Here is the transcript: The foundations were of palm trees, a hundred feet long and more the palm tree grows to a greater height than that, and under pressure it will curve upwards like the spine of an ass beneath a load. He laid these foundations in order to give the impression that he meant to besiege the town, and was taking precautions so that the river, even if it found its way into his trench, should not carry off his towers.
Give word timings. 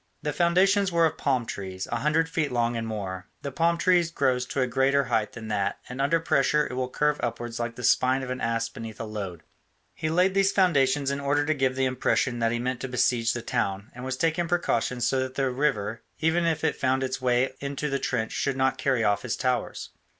The 0.23 0.33
foundations 0.33 0.91
were 0.91 1.05
of 1.05 1.19
palm 1.19 1.45
trees, 1.45 1.87
a 1.91 1.97
hundred 1.97 2.27
feet 2.27 2.51
long 2.51 2.75
and 2.75 2.87
more 2.87 3.27
the 3.43 3.51
palm 3.51 3.77
tree 3.77 4.03
grows 4.05 4.47
to 4.47 4.61
a 4.61 4.65
greater 4.65 5.03
height 5.03 5.33
than 5.33 5.47
that, 5.49 5.77
and 5.87 6.01
under 6.01 6.19
pressure 6.19 6.65
it 6.65 6.73
will 6.73 6.89
curve 6.89 7.19
upwards 7.21 7.59
like 7.59 7.75
the 7.75 7.83
spine 7.83 8.23
of 8.23 8.31
an 8.31 8.41
ass 8.41 8.67
beneath 8.67 8.99
a 8.99 9.03
load. 9.03 9.43
He 9.93 10.09
laid 10.09 10.33
these 10.33 10.51
foundations 10.51 11.11
in 11.11 11.19
order 11.19 11.45
to 11.45 11.53
give 11.53 11.75
the 11.75 11.85
impression 11.85 12.39
that 12.39 12.51
he 12.51 12.57
meant 12.57 12.79
to 12.81 12.87
besiege 12.87 13.33
the 13.33 13.43
town, 13.43 13.91
and 13.93 14.03
was 14.03 14.17
taking 14.17 14.47
precautions 14.47 15.05
so 15.05 15.19
that 15.19 15.35
the 15.35 15.51
river, 15.51 16.01
even 16.19 16.45
if 16.47 16.63
it 16.63 16.75
found 16.75 17.03
its 17.03 17.21
way 17.21 17.53
into 17.59 17.87
his 17.91 17.99
trench, 17.99 18.31
should 18.31 18.57
not 18.57 18.79
carry 18.79 19.03
off 19.03 19.21
his 19.21 19.35
towers. 19.37 19.91